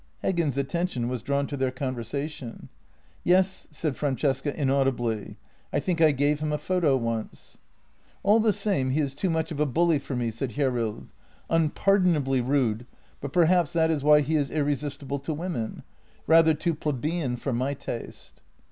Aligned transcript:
Heggen's 0.23 0.57
attention 0.57 1.09
was 1.09 1.21
drawn 1.21 1.45
to 1.45 1.55
their 1.55 1.69
conversation." 1.69 2.69
Yes," 3.23 3.67
said 3.69 3.95
Francesca 3.95 4.51
inaudibly;" 4.59 5.37
I 5.71 5.79
think 5.79 6.01
I 6.01 6.09
gave 6.11 6.39
him 6.39 6.51
a 6.51 6.57
photo 6.57 6.97
once."" 6.97 7.59
All 8.23 8.39
the 8.39 8.51
same, 8.51 8.89
he 8.89 8.99
is 8.99 9.13
too 9.13 9.29
much 9.29 9.51
of 9.51 9.59
a 9.59 9.67
bully 9.67 9.99
for 9.99 10.15
me," 10.15 10.31
said 10.31 10.53
Hjer 10.53 10.73
rild," 10.73 11.09
unpardonably 11.51 12.41
rude, 12.41 12.87
but 13.19 13.31
perhaps 13.31 13.73
that 13.73 13.91
is 13.91 14.03
why 14.03 14.21
he 14.21 14.35
is 14.37 14.49
ir 14.49 14.63
resistible 14.65 15.19
to 15.21 15.35
women. 15.35 15.83
Rather 16.25 16.55
too 16.55 16.73
plebeian 16.73 17.37
for 17.37 17.53
my 17.53 17.75
taste." 17.75 18.41